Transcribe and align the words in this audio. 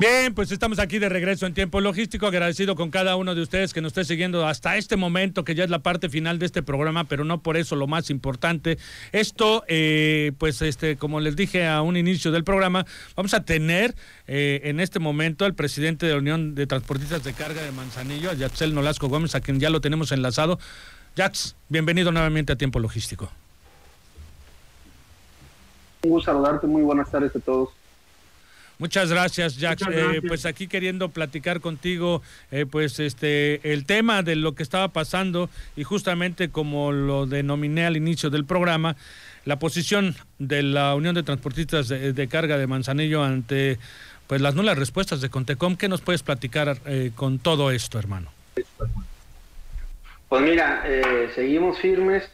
Bien, 0.00 0.32
pues 0.32 0.52
estamos 0.52 0.78
aquí 0.78 1.00
de 1.00 1.08
regreso 1.08 1.44
en 1.44 1.54
tiempo 1.54 1.80
logístico, 1.80 2.28
agradecido 2.28 2.76
con 2.76 2.92
cada 2.92 3.16
uno 3.16 3.34
de 3.34 3.42
ustedes 3.42 3.74
que 3.74 3.80
nos 3.80 3.90
esté 3.90 4.04
siguiendo 4.04 4.46
hasta 4.46 4.76
este 4.76 4.94
momento, 4.94 5.42
que 5.42 5.56
ya 5.56 5.64
es 5.64 5.70
la 5.70 5.80
parte 5.80 6.08
final 6.08 6.38
de 6.38 6.46
este 6.46 6.62
programa, 6.62 7.02
pero 7.02 7.24
no 7.24 7.42
por 7.42 7.56
eso 7.56 7.74
lo 7.74 7.88
más 7.88 8.08
importante. 8.08 8.78
Esto, 9.10 9.64
eh, 9.66 10.30
pues, 10.38 10.62
este, 10.62 10.96
como 10.96 11.18
les 11.18 11.34
dije 11.34 11.66
a 11.66 11.82
un 11.82 11.96
inicio 11.96 12.30
del 12.30 12.44
programa, 12.44 12.86
vamos 13.16 13.34
a 13.34 13.44
tener 13.44 13.96
eh, 14.28 14.60
en 14.64 14.78
este 14.78 15.00
momento 15.00 15.44
al 15.44 15.54
presidente 15.54 16.06
de 16.06 16.12
la 16.12 16.18
Unión 16.18 16.54
de 16.54 16.68
Transportistas 16.68 17.24
de 17.24 17.32
Carga 17.32 17.60
de 17.60 17.72
Manzanillo, 17.72 18.30
a 18.30 18.34
Yaxel 18.34 18.76
Nolasco 18.76 19.08
Gómez, 19.08 19.34
a 19.34 19.40
quien 19.40 19.58
ya 19.58 19.68
lo 19.68 19.80
tenemos 19.80 20.12
enlazado. 20.12 20.60
Jax, 21.16 21.56
bienvenido 21.68 22.12
nuevamente 22.12 22.52
a 22.52 22.56
Tiempo 22.56 22.78
Logístico. 22.78 23.32
Un 26.04 26.10
gusto 26.10 26.30
saludarte, 26.30 26.68
muy 26.68 26.82
buenas 26.82 27.10
tardes 27.10 27.34
a 27.34 27.40
todos. 27.40 27.77
Muchas 28.78 29.10
gracias, 29.10 29.56
Jack. 29.56 29.80
Eh, 29.90 30.22
pues 30.26 30.46
aquí 30.46 30.68
queriendo 30.68 31.08
platicar 31.08 31.60
contigo, 31.60 32.22
eh, 32.52 32.64
pues 32.64 33.00
este, 33.00 33.72
el 33.72 33.84
tema 33.84 34.22
de 34.22 34.36
lo 34.36 34.54
que 34.54 34.62
estaba 34.62 34.88
pasando 34.88 35.50
y 35.76 35.82
justamente 35.82 36.50
como 36.50 36.92
lo 36.92 37.26
denominé 37.26 37.86
al 37.86 37.96
inicio 37.96 38.30
del 38.30 38.44
programa, 38.44 38.94
la 39.44 39.58
posición 39.58 40.14
de 40.38 40.62
la 40.62 40.94
Unión 40.94 41.16
de 41.16 41.24
Transportistas 41.24 41.88
de, 41.88 42.28
Carga 42.28 42.56
de 42.56 42.66
Manzanillo 42.68 43.24
ante 43.24 43.78
pues 44.28 44.40
las 44.40 44.54
nulas 44.54 44.78
respuestas 44.78 45.20
de 45.20 45.28
Contecom. 45.28 45.76
¿Qué 45.76 45.88
nos 45.88 46.00
puedes 46.00 46.22
platicar 46.22 46.78
eh, 46.86 47.10
con 47.16 47.40
todo 47.40 47.72
esto, 47.72 47.98
hermano? 47.98 48.30
Pues 50.28 50.42
mira, 50.42 50.84
seguimos 51.34 51.78
firmes 51.80 52.28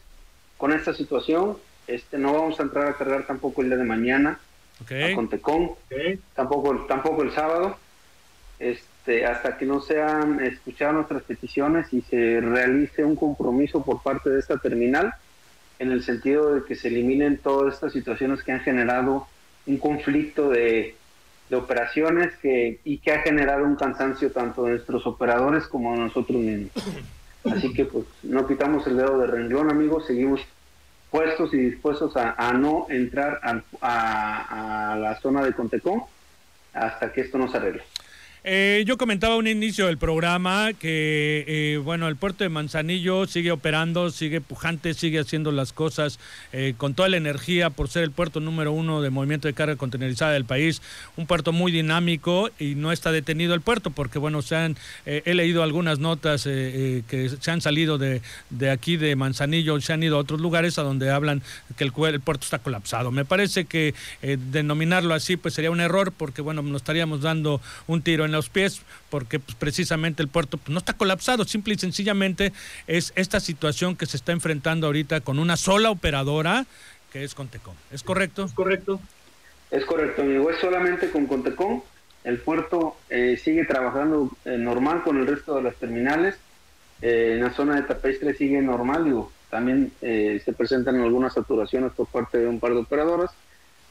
con 0.57 0.73
esta 0.73 0.93
situación. 0.93 1.57
Este, 1.87 2.17
no 2.17 2.33
vamos 2.33 2.59
a 2.59 2.63
entrar 2.63 2.87
a 2.87 2.93
cargar 2.97 3.25
tampoco 3.25 3.61
el 3.61 3.69
día 3.69 3.77
de 3.77 3.85
mañana 3.85 4.39
okay. 4.81 5.15
Contecón, 5.15 5.71
tampoco, 6.33 6.85
tampoco 6.87 7.23
el 7.23 7.31
sábado, 7.31 7.77
este, 8.59 9.25
hasta 9.25 9.57
que 9.57 9.65
no 9.65 9.81
sean 9.81 10.43
escuchadas 10.43 10.95
nuestras 10.95 11.23
peticiones 11.23 11.91
y 11.93 12.01
se 12.01 12.41
realice 12.41 13.03
un 13.03 13.15
compromiso 13.15 13.83
por 13.83 14.01
parte 14.01 14.29
de 14.29 14.39
esta 14.39 14.57
terminal, 14.57 15.13
en 15.79 15.91
el 15.91 16.03
sentido 16.03 16.55
de 16.55 16.63
que 16.63 16.75
se 16.75 16.87
eliminen 16.87 17.37
todas 17.37 17.75
estas 17.75 17.93
situaciones 17.93 18.43
que 18.43 18.51
han 18.51 18.61
generado 18.61 19.27
un 19.67 19.77
conflicto 19.77 20.49
de, 20.49 20.95
operaciones 21.51 22.35
que, 22.41 22.79
y 22.83 22.97
que 22.97 23.11
ha 23.11 23.21
generado 23.21 23.65
un 23.65 23.75
cansancio 23.75 24.31
tanto 24.31 24.63
de 24.63 24.71
nuestros 24.71 25.05
operadores 25.05 25.65
como 25.67 25.93
de 25.93 25.99
nosotros 25.99 26.37
mismos. 26.37 26.71
Así 27.45 27.71
que 27.73 27.85
pues 27.85 28.05
no 28.23 28.47
quitamos 28.47 28.87
el 28.87 28.97
dedo 28.97 29.19
de 29.19 29.27
renglón, 29.27 29.69
amigos, 29.69 30.07
seguimos 30.07 30.41
puestos 31.15 31.53
y 31.53 31.57
dispuestos 31.57 32.11
a, 32.17 32.51
no 32.51 32.87
entrar 32.89 33.39
a, 33.41 34.91
a, 34.91 34.97
la 34.97 35.15
zona 35.21 35.41
de 35.45 35.53
Contecón 35.53 36.03
hasta 36.73 37.13
que 37.13 37.21
esto 37.21 37.37
no 37.37 37.49
se 37.49 37.55
arregle. 37.55 37.83
Eh, 38.47 38.83
yo 38.85 38.99
comentaba 38.99 39.37
un 39.37 39.47
inicio 39.47 39.87
del 39.87 39.97
programa 39.97 40.71
que, 40.73 41.45
eh, 41.47 41.77
bueno, 41.77 42.07
el 42.07 42.15
puerto 42.15 42.43
de 42.43 42.49
Manzanillo 42.51 43.25
sigue 43.25 43.51
operando, 43.51 44.11
sigue 44.11 44.39
pujante, 44.39 44.93
sigue 44.93 45.17
haciendo 45.17 45.51
las 45.51 45.73
cosas 45.73 46.19
eh, 46.53 46.75
con 46.77 46.93
toda 46.93 47.09
la 47.09 47.17
energía 47.17 47.71
por 47.71 47.89
ser 47.89 48.03
el 48.03 48.11
puerto 48.11 48.39
número 48.41 48.71
uno 48.71 49.01
de 49.01 49.09
movimiento 49.09 49.47
de 49.47 49.55
carga 49.55 49.77
contenerizada 49.77 50.33
del 50.33 50.45
país, 50.45 50.83
un 51.17 51.25
puerto 51.25 51.53
muy 51.53 51.71
dinámico 51.71 52.51
y 52.59 52.75
no 52.75 52.91
está 52.91 53.11
detenido 53.11 53.55
el 53.55 53.61
puerto 53.61 53.89
porque, 53.89 54.19
bueno, 54.19 54.43
se 54.43 54.55
han, 54.55 54.77
he 55.07 55.33
leído 55.33 55.63
algunas 55.63 55.97
notas 55.97 56.43
que 56.43 57.31
se 57.39 57.49
han 57.49 57.61
salido 57.61 57.97
de, 57.97 58.21
de, 58.51 58.69
aquí 58.69 58.95
de 58.95 59.15
Manzanillo, 59.15 59.81
se 59.81 59.91
han 59.91 60.03
ido 60.03 60.17
a 60.17 60.19
otros 60.19 60.39
lugares 60.39 60.77
a 60.77 60.83
donde 60.83 61.09
hablan 61.09 61.41
que 61.77 61.83
el, 61.83 61.91
el 62.13 62.19
puerto 62.19 62.43
está 62.43 62.59
colapsado. 62.59 63.09
Me 63.09 63.25
parece 63.25 63.65
que 63.65 63.95
denominarlo 64.21 65.15
así 65.15 65.35
pues 65.35 65.55
sería 65.55 65.71
un 65.71 65.81
error 65.81 66.11
porque, 66.15 66.43
bueno, 66.43 66.61
nos 66.61 66.83
estaríamos 66.83 67.21
dando 67.21 67.59
un 67.87 68.03
tiro 68.03 68.23
en 68.25 68.34
los 68.35 68.49
pies 68.49 68.81
porque 69.09 69.39
pues, 69.39 69.55
precisamente 69.55 70.21
el 70.21 70.29
puerto 70.29 70.57
pues, 70.57 70.69
no 70.69 70.79
está 70.79 70.93
colapsado, 70.93 71.45
simple 71.45 71.73
y 71.73 71.77
sencillamente 71.77 72.53
es 72.87 73.13
esta 73.15 73.39
situación 73.39 73.95
que 73.95 74.05
se 74.05 74.17
está 74.17 74.31
enfrentando 74.31 74.87
ahorita 74.87 75.21
con 75.21 75.39
una 75.39 75.57
sola 75.57 75.89
operadora 75.89 76.65
que 77.11 77.23
es 77.23 77.33
Contecom. 77.33 77.75
¿Es 77.91 78.03
correcto? 78.03 78.43
Es 78.43 78.51
correcto. 78.51 78.99
Es 79.71 79.85
correcto, 79.85 80.21
amigo. 80.21 80.49
Es 80.49 80.59
solamente 80.59 81.09
con 81.09 81.27
Contecom. 81.27 81.81
El 82.23 82.39
puerto 82.39 82.97
eh, 83.09 83.39
sigue 83.41 83.65
trabajando 83.65 84.31
eh, 84.45 84.57
normal 84.57 85.03
con 85.03 85.17
el 85.17 85.27
resto 85.27 85.55
de 85.55 85.63
las 85.63 85.75
terminales. 85.75 86.35
Eh, 87.01 87.35
en 87.35 87.43
la 87.43 87.53
zona 87.53 87.75
de 87.75 87.83
Tapestre 87.83 88.33
sigue 88.33 88.61
normal, 88.61 89.05
digo. 89.05 89.31
También 89.49 89.93
se 90.01 90.53
presentan 90.57 90.99
algunas 90.99 91.33
saturaciones 91.33 91.93
por 91.93 92.07
parte 92.07 92.39
de 92.39 92.47
un 92.47 92.59
par 92.59 92.73
de 92.73 92.79
operadoras, 92.79 93.31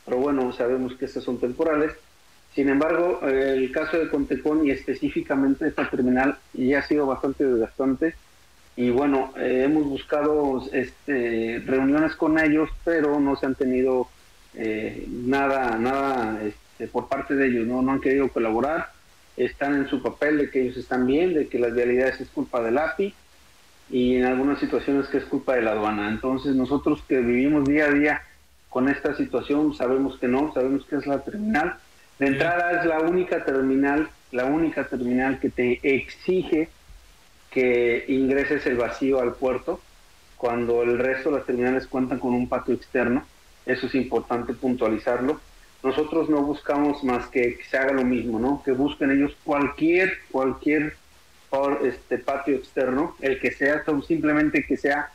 pero 0.04 0.18
bueno, 0.18 0.52
sabemos 0.52 0.92
que 0.94 1.06
estas 1.06 1.24
son 1.24 1.38
temporales 1.40 1.92
sin 2.54 2.68
embargo, 2.68 3.20
el 3.26 3.70
caso 3.72 3.98
de 3.98 4.08
Contecón 4.08 4.66
y 4.66 4.70
específicamente 4.70 5.66
esta 5.66 5.90
terminal 5.90 6.38
ya 6.52 6.78
ha 6.78 6.82
sido 6.82 7.06
bastante 7.06 7.44
desgastante 7.44 8.14
y 8.76 8.90
bueno, 8.90 9.32
eh, 9.36 9.62
hemos 9.64 9.84
buscado 9.84 10.62
este, 10.72 11.62
reuniones 11.64 12.16
con 12.16 12.38
ellos, 12.38 12.68
pero 12.84 13.20
no 13.20 13.36
se 13.36 13.46
han 13.46 13.54
tenido 13.54 14.08
eh, 14.54 15.06
nada, 15.08 15.78
nada 15.78 16.42
este, 16.42 16.88
por 16.88 17.08
parte 17.08 17.34
de 17.34 17.46
ellos, 17.46 17.66
¿no? 17.66 17.82
no 17.82 17.92
han 17.92 18.00
querido 18.00 18.28
colaborar, 18.28 18.90
están 19.36 19.74
en 19.74 19.88
su 19.88 20.02
papel 20.02 20.38
de 20.38 20.50
que 20.50 20.62
ellos 20.62 20.76
están 20.76 21.06
bien, 21.06 21.34
de 21.34 21.48
que 21.48 21.58
las 21.58 21.74
vialidades 21.74 22.20
es 22.20 22.28
culpa 22.30 22.62
del 22.62 22.78
API 22.78 23.14
y 23.90 24.16
en 24.16 24.24
algunas 24.24 24.58
situaciones 24.58 25.06
que 25.06 25.18
es 25.18 25.24
culpa 25.24 25.54
de 25.54 25.62
la 25.62 25.72
aduana. 25.72 26.08
Entonces 26.08 26.54
nosotros 26.56 27.02
que 27.08 27.20
vivimos 27.20 27.64
día 27.64 27.86
a 27.86 27.90
día 27.90 28.22
con 28.70 28.88
esta 28.88 29.16
situación 29.16 29.74
sabemos 29.74 30.18
que 30.18 30.26
no, 30.26 30.52
sabemos 30.52 30.84
que 30.86 30.96
es 30.96 31.06
la 31.06 31.20
terminal 31.20 31.78
de 32.18 32.26
entrada 32.26 32.80
es 32.80 32.86
la 32.86 33.00
única 33.00 33.44
terminal, 33.44 34.08
la 34.30 34.44
única 34.44 34.86
terminal 34.86 35.40
que 35.40 35.50
te 35.50 35.80
exige 35.82 36.68
que 37.50 38.04
ingreses 38.08 38.66
el 38.66 38.76
vacío 38.76 39.20
al 39.20 39.34
puerto, 39.34 39.80
cuando 40.36 40.82
el 40.82 40.98
resto 40.98 41.30
de 41.30 41.38
las 41.38 41.46
terminales 41.46 41.86
cuentan 41.86 42.18
con 42.18 42.34
un 42.34 42.48
patio 42.48 42.74
externo. 42.74 43.24
Eso 43.64 43.86
es 43.86 43.94
importante 43.94 44.52
puntualizarlo. 44.54 45.40
Nosotros 45.82 46.28
no 46.28 46.42
buscamos 46.42 47.02
más 47.04 47.26
que, 47.28 47.58
se 47.68 47.76
haga 47.76 47.92
lo 47.92 48.04
mismo, 48.04 48.38
¿no? 48.38 48.62
Que 48.64 48.72
busquen 48.72 49.10
ellos 49.10 49.36
cualquier, 49.44 50.18
cualquier 50.30 50.96
este 51.84 52.18
patio 52.18 52.56
externo, 52.56 53.14
el 53.20 53.38
que 53.38 53.52
sea, 53.52 53.84
simplemente 54.06 54.64
que 54.66 54.76
sea 54.76 55.10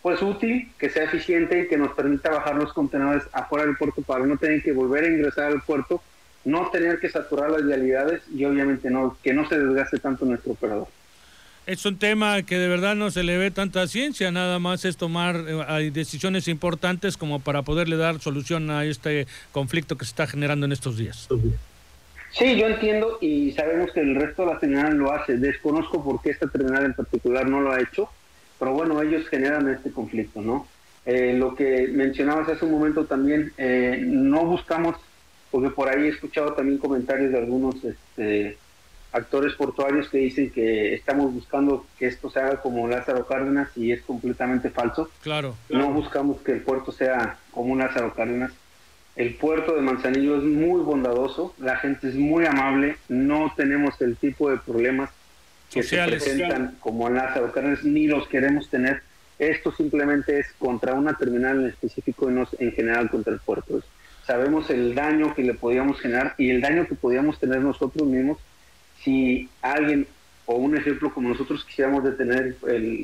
pues 0.00 0.22
útil, 0.22 0.70
que 0.78 0.88
sea 0.88 1.04
eficiente 1.04 1.60
y 1.60 1.68
que 1.68 1.76
nos 1.76 1.92
permita 1.92 2.30
bajar 2.30 2.56
los 2.56 2.72
contenedores 2.72 3.24
afuera 3.32 3.66
del 3.66 3.76
puerto 3.76 4.00
para 4.02 4.24
no 4.26 4.38
tener 4.38 4.62
que 4.62 4.72
volver 4.72 5.04
a 5.04 5.08
ingresar 5.08 5.52
al 5.52 5.62
puerto 5.62 6.02
no 6.44 6.70
tener 6.70 6.98
que 6.98 7.08
saturar 7.08 7.50
las 7.50 7.64
vialidades 7.64 8.22
y 8.34 8.44
obviamente 8.44 8.90
no 8.90 9.16
que 9.22 9.32
no 9.32 9.48
se 9.48 9.58
desgaste 9.58 9.98
tanto 9.98 10.24
nuestro 10.24 10.52
operador. 10.52 10.88
Es 11.66 11.86
un 11.86 11.98
tema 11.98 12.42
que 12.42 12.58
de 12.58 12.68
verdad 12.68 12.94
no 12.94 13.10
se 13.10 13.22
le 13.22 13.38
ve 13.38 13.50
tanta 13.50 13.86
ciencia, 13.86 14.30
nada 14.30 14.58
más 14.58 14.84
es 14.84 14.98
tomar 14.98 15.36
eh, 15.48 15.90
decisiones 15.90 16.46
importantes 16.46 17.16
como 17.16 17.40
para 17.40 17.62
poderle 17.62 17.96
dar 17.96 18.20
solución 18.20 18.70
a 18.70 18.84
este 18.84 19.26
conflicto 19.50 19.96
que 19.96 20.04
se 20.04 20.10
está 20.10 20.26
generando 20.26 20.66
en 20.66 20.72
estos 20.72 20.98
días. 20.98 21.26
Sí, 22.32 22.56
yo 22.56 22.66
entiendo 22.66 23.16
y 23.20 23.52
sabemos 23.52 23.92
que 23.92 24.00
el 24.00 24.14
resto 24.14 24.42
de 24.42 24.52
la 24.52 24.58
terminal 24.58 24.94
lo 24.94 25.12
hace. 25.12 25.38
Desconozco 25.38 26.04
por 26.04 26.20
qué 26.20 26.30
esta 26.30 26.48
terminal 26.48 26.84
en 26.84 26.92
particular 26.92 27.48
no 27.48 27.62
lo 27.62 27.72
ha 27.72 27.80
hecho, 27.80 28.10
pero 28.58 28.72
bueno, 28.72 29.00
ellos 29.00 29.26
generan 29.28 29.68
este 29.68 29.90
conflicto, 29.90 30.42
¿no? 30.42 30.66
Eh, 31.06 31.34
lo 31.38 31.54
que 31.54 31.88
mencionabas 31.88 32.48
hace 32.48 32.64
un 32.64 32.72
momento 32.72 33.04
también, 33.04 33.52
eh, 33.56 34.02
no 34.04 34.44
buscamos 34.44 34.96
porque 35.54 35.70
por 35.70 35.88
ahí 35.88 36.06
he 36.06 36.08
escuchado 36.08 36.54
también 36.54 36.78
comentarios 36.78 37.30
de 37.30 37.38
algunos 37.38 37.76
este, 37.84 38.58
actores 39.12 39.54
portuarios 39.54 40.08
que 40.08 40.18
dicen 40.18 40.50
que 40.50 40.94
estamos 40.94 41.32
buscando 41.32 41.86
que 41.96 42.06
esto 42.08 42.28
se 42.28 42.40
haga 42.40 42.60
como 42.60 42.88
Lázaro 42.88 43.24
Cárdenas 43.24 43.68
y 43.76 43.92
es 43.92 44.02
completamente 44.02 44.70
falso. 44.70 45.08
Claro. 45.22 45.54
No 45.68 45.92
buscamos 45.92 46.40
que 46.40 46.50
el 46.50 46.62
puerto 46.62 46.90
sea 46.90 47.38
como 47.52 47.76
Lázaro 47.76 48.12
Cárdenas. 48.14 48.50
El 49.14 49.36
puerto 49.36 49.76
de 49.76 49.82
Manzanillo 49.82 50.38
es 50.38 50.42
muy 50.42 50.80
bondadoso, 50.80 51.54
la 51.60 51.76
gente 51.76 52.08
es 52.08 52.16
muy 52.16 52.46
amable, 52.46 52.96
no 53.08 53.52
tenemos 53.56 54.00
el 54.00 54.16
tipo 54.16 54.50
de 54.50 54.56
problemas 54.56 55.10
que 55.70 55.84
se 55.84 56.04
presentan 56.04 56.78
como 56.80 57.06
en 57.06 57.14
Lázaro 57.14 57.52
Cárdenas, 57.52 57.84
ni 57.84 58.08
los 58.08 58.26
queremos 58.26 58.68
tener. 58.70 59.02
Esto 59.38 59.70
simplemente 59.70 60.40
es 60.40 60.48
contra 60.58 60.94
una 60.94 61.16
terminal 61.16 61.60
en 61.60 61.68
específico 61.68 62.28
y 62.28 62.34
no 62.34 62.48
en 62.58 62.72
general 62.72 63.08
contra 63.08 63.32
el 63.32 63.38
puerto 63.38 63.84
sabemos 64.26 64.70
el 64.70 64.94
daño 64.94 65.34
que 65.34 65.42
le 65.42 65.54
podíamos 65.54 66.00
generar 66.00 66.34
y 66.38 66.50
el 66.50 66.60
daño 66.60 66.86
que 66.86 66.94
podíamos 66.94 67.38
tener 67.38 67.60
nosotros 67.60 68.06
mismos 68.06 68.38
si 69.02 69.48
alguien 69.60 70.06
o 70.46 70.56
un 70.56 70.76
ejemplo 70.76 71.12
como 71.12 71.28
nosotros 71.28 71.64
quisiéramos 71.64 72.04
detener 72.04 72.56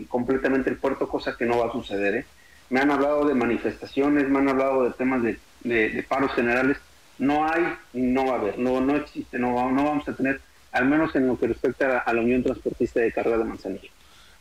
completamente 0.08 0.70
el 0.70 0.76
puerto, 0.76 1.08
cosa 1.08 1.36
que 1.36 1.46
no 1.46 1.58
va 1.58 1.68
a 1.68 1.72
suceder. 1.72 2.14
¿eh? 2.14 2.24
Me 2.68 2.80
han 2.80 2.90
hablado 2.90 3.26
de 3.26 3.34
manifestaciones, 3.34 4.28
me 4.28 4.38
han 4.38 4.48
hablado 4.48 4.84
de 4.84 4.90
temas 4.92 5.22
de, 5.22 6.04
paros 6.08 6.32
generales. 6.32 6.76
no 7.18 7.46
hay, 7.46 7.62
no 7.92 8.26
va 8.26 8.34
a 8.34 8.40
haber, 8.40 8.58
no, 8.58 8.80
no 8.80 8.96
existe, 8.96 9.38
no, 9.38 9.70
no 9.70 9.84
vamos 9.84 10.08
a 10.08 10.14
tener, 10.14 10.40
al 10.72 10.86
menos 10.86 11.14
en 11.16 11.26
lo 11.26 11.38
que 11.38 11.48
respecta 11.48 11.98
a 11.98 12.12
la 12.12 12.20
Unión 12.20 12.42
Transportista 12.42 13.00
de 13.00 13.12
Carga 13.12 13.38
de 13.38 13.44
Manzanillo. 13.44 13.90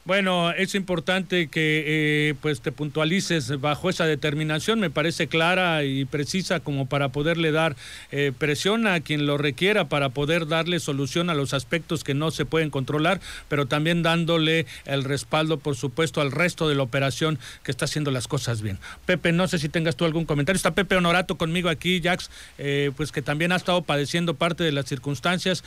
Bueno, 0.10 0.50
es 0.50 0.74
importante 0.74 1.50
que 1.50 1.84
eh, 1.86 2.34
pues 2.42 2.62
te 2.62 2.72
puntualices 2.72 3.62
bajo 3.62 3.92
esa 3.92 4.08
determinación, 4.08 4.80
me 4.80 4.90
parece 4.90 5.28
clara 5.28 5.84
y 5.84 6.06
precisa 6.06 6.62
como 6.62 6.88
para 6.88 7.10
poderle 7.10 7.52
dar 7.52 7.76
eh, 8.12 8.32
presión 8.36 8.88
a 8.88 9.02
quien 9.02 9.28
lo 9.28 9.38
requiera 9.38 9.88
para 9.88 10.10
poder 10.10 10.48
darle 10.48 10.80
solución 10.80 11.30
a 11.30 11.36
los 11.36 11.54
aspectos 11.54 12.04
que 12.04 12.16
no 12.16 12.32
se 12.32 12.46
pueden 12.46 12.72
controlar, 12.72 13.22
pero 13.50 13.68
también 13.68 14.02
dándole 14.02 14.66
el 14.86 15.04
respaldo, 15.04 15.60
por 15.60 15.76
supuesto, 15.76 16.22
al 16.22 16.32
resto 16.32 16.68
de 16.68 16.74
la 16.74 16.82
operación 16.82 17.38
que 17.62 17.70
está 17.70 17.86
haciendo 17.86 18.10
las 18.10 18.28
cosas 18.28 18.64
bien. 18.64 18.80
Pepe, 19.06 19.32
no 19.32 19.48
sé 19.48 19.60
si 19.60 19.70
tengas 19.70 19.96
tú 19.96 20.06
algún 20.06 20.26
comentario. 20.26 20.58
Está 20.58 20.74
Pepe 20.74 20.96
Honorato 20.96 21.38
conmigo 21.38 21.70
aquí, 21.70 22.02
Jax, 22.02 22.32
eh, 22.58 22.90
pues 22.98 23.12
que 23.12 23.22
también 23.22 23.52
ha 23.52 23.58
estado 23.58 23.84
padeciendo 23.84 24.34
parte 24.34 24.64
de 24.64 24.72
las 24.72 24.88
circunstancias, 24.88 25.64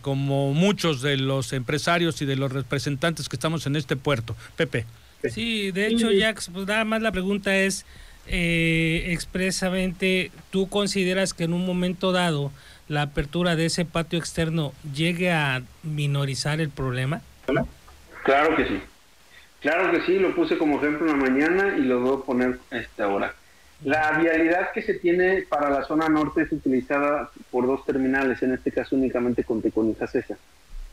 como 0.00 0.54
muchos 0.54 1.02
de 1.02 1.18
los 1.18 1.52
empresarios 1.52 2.22
y 2.22 2.24
de 2.24 2.36
los 2.36 2.50
representantes 2.50 3.28
que 3.28 3.36
estamos 3.36 3.57
en 3.66 3.76
este 3.76 3.96
puerto. 3.96 4.36
Pepe. 4.56 4.84
Sí, 5.30 5.72
de 5.72 5.88
hecho, 5.88 6.08
Jax, 6.16 6.50
pues 6.52 6.66
nada 6.66 6.84
más 6.84 7.02
la 7.02 7.10
pregunta 7.10 7.56
es, 7.56 7.84
eh, 8.28 9.06
expresamente, 9.08 10.30
¿tú 10.50 10.68
consideras 10.68 11.34
que 11.34 11.44
en 11.44 11.52
un 11.52 11.66
momento 11.66 12.12
dado 12.12 12.52
la 12.88 13.02
apertura 13.02 13.56
de 13.56 13.66
ese 13.66 13.84
patio 13.84 14.18
externo 14.18 14.72
llegue 14.94 15.32
a 15.32 15.62
minorizar 15.82 16.60
el 16.60 16.70
problema? 16.70 17.20
Claro 18.24 18.56
que 18.56 18.66
sí. 18.66 18.80
Claro 19.60 19.90
que 19.90 20.02
sí, 20.02 20.18
lo 20.18 20.34
puse 20.34 20.56
como 20.56 20.78
ejemplo 20.78 21.10
en 21.10 21.18
la 21.18 21.30
mañana 21.30 21.76
y 21.78 21.82
lo 21.82 22.00
voy 22.00 22.18
a 22.18 22.24
poner 22.24 22.58
esta 22.70 23.04
ahora. 23.04 23.34
La 23.84 24.18
vialidad 24.18 24.72
que 24.72 24.82
se 24.82 24.94
tiene 24.94 25.46
para 25.48 25.70
la 25.70 25.84
zona 25.84 26.08
norte 26.08 26.42
es 26.42 26.52
utilizada 26.52 27.30
por 27.50 27.66
dos 27.66 27.84
terminales, 27.84 28.42
en 28.42 28.52
este 28.52 28.72
caso 28.72 28.96
únicamente 28.96 29.44
con 29.44 29.62
y 29.64 29.96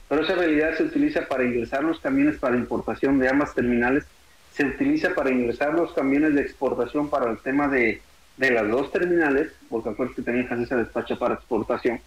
pero 0.07 0.23
esa 0.23 0.35
realidad 0.35 0.75
se 0.77 0.83
utiliza 0.83 1.27
para 1.27 1.43
ingresar 1.43 1.83
los 1.83 1.99
camiones 1.99 2.37
para 2.37 2.55
importación 2.55 3.19
de 3.19 3.29
ambas 3.29 3.53
terminales, 3.55 4.05
se 4.53 4.65
utiliza 4.65 5.13
para 5.13 5.31
ingresar 5.31 5.73
los 5.73 5.93
camiones 5.93 6.35
de 6.35 6.41
exportación 6.41 7.09
para 7.09 7.29
el 7.29 7.39
tema 7.39 7.67
de, 7.67 8.01
las 8.37 8.69
dos 8.69 8.91
terminales, 8.91 9.51
porque 9.69 9.89
acuérdense 9.89 10.21
que 10.21 10.25
también 10.25 10.63
esa 10.63 10.77
despacha 10.77 11.15
para 11.17 11.35
exportación, 11.35 11.99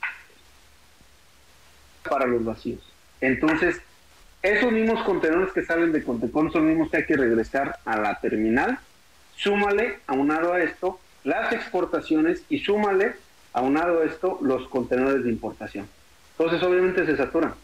para 2.09 2.27
los 2.27 2.45
vacíos. 2.45 2.81
Entonces, 3.21 3.81
esos 4.43 4.73
mismos 4.73 5.05
contenedores 5.05 5.53
que 5.53 5.65
salen 5.65 5.93
de 5.93 6.05
Contecón 6.05 6.53
son 6.53 6.69
mismos 6.69 6.91
que 6.91 6.99
hay 6.99 7.07
que 7.07 7.17
regresar 7.17 7.81
a 7.85 7.99
la 7.99 8.19
terminal. 8.21 8.79
Súmale, 9.37 9.99
aunado 10.07 10.53
a 10.53 10.63
esto, 10.63 11.01
las 11.25 11.53
exportaciones 11.53 12.43
y 12.49 12.61
súmale, 12.61 13.15
aunado 13.53 14.01
a 14.01 14.05
esto, 14.05 14.39
los 14.41 14.69
contenedores 14.69 15.25
de 15.25 15.31
importación. 15.31 15.89
Entonces, 16.39 16.63
obviamente 16.63 17.05
se 17.05 17.17
saturan. 17.17 17.55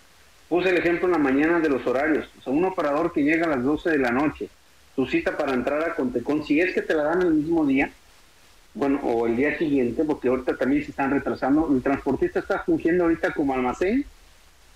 Puse 0.54 0.70
el 0.70 0.76
ejemplo 0.76 1.08
en 1.08 1.12
la 1.14 1.18
mañana 1.18 1.58
de 1.58 1.68
los 1.68 1.84
horarios. 1.84 2.28
O 2.38 2.42
sea, 2.42 2.52
un 2.52 2.64
operador 2.64 3.12
que 3.12 3.24
llega 3.24 3.46
a 3.46 3.56
las 3.56 3.64
12 3.64 3.90
de 3.90 3.98
la 3.98 4.12
noche, 4.12 4.48
su 4.94 5.04
cita 5.04 5.36
para 5.36 5.52
entrar 5.52 5.82
a 5.82 5.96
Contecón, 5.96 6.44
si 6.44 6.60
es 6.60 6.72
que 6.72 6.80
te 6.80 6.94
la 6.94 7.02
dan 7.02 7.22
el 7.22 7.34
mismo 7.34 7.66
día, 7.66 7.90
bueno, 8.72 9.00
o 9.02 9.26
el 9.26 9.34
día 9.34 9.58
siguiente, 9.58 10.04
porque 10.04 10.28
ahorita 10.28 10.56
también 10.56 10.84
se 10.84 10.92
están 10.92 11.10
retrasando, 11.10 11.68
el 11.74 11.82
transportista 11.82 12.38
está 12.38 12.60
fungiendo 12.60 13.02
ahorita 13.02 13.32
como 13.32 13.52
almacén 13.52 14.04